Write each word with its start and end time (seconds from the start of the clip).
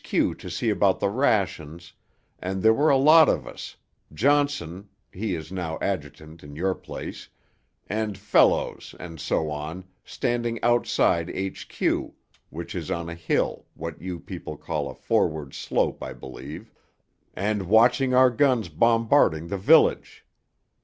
Q. 0.03 0.33
to 0.33 0.49
see 0.49 0.71
about 0.71 0.99
the 0.99 1.09
rations, 1.09 1.93
and 2.39 2.63
there 2.63 2.73
were 2.73 2.89
a 2.89 2.97
lot 2.97 3.29
of 3.29 3.45
us, 3.45 3.75
Johnson 4.11 4.89
(he 5.13 5.35
is 5.35 5.51
now 5.51 5.77
Adj. 5.77 6.41
in 6.41 6.55
your 6.55 6.73
place) 6.73 7.29
and 7.85 8.17
Fellowes, 8.17 8.95
and 8.99 9.19
so 9.19 9.51
on, 9.51 9.83
standing 10.03 10.57
outside 10.63 11.29
H.Q. 11.29 12.15
(which 12.49 12.73
is 12.73 12.89
on 12.89 13.09
a 13.09 13.13
hill 13.13 13.67
what 13.75 14.01
you 14.01 14.19
people 14.19 14.57
call 14.57 14.89
a 14.89 14.95
forward 14.95 15.53
slope, 15.53 16.01
I 16.01 16.13
believe), 16.13 16.71
and 17.35 17.67
watching 17.69 18.15
our 18.15 18.31
guns 18.31 18.69
bombarding 18.69 19.49
the 19.49 19.57
village. 19.59 20.25